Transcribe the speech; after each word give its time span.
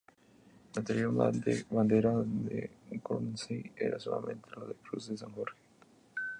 La 0.75 0.79
anterior 0.79 1.13
bandera 1.73 2.11
de 2.25 2.71
Guernsey 3.07 3.71
era 3.75 3.99
solamente 3.99 4.49
la 4.49 4.73
cruz 4.89 5.09
de 5.09 5.17
San 5.19 5.31
Jorge. 5.31 5.59